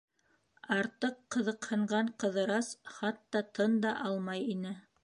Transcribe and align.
Артыҡ 0.75 1.19
ҡыҙыҡһынған 1.35 2.11
Ҡыҙырас 2.25 2.73
хатта 2.97 3.45
тын 3.59 3.79
да 3.87 3.95
алмай 4.11 4.47
ине. 4.59 4.79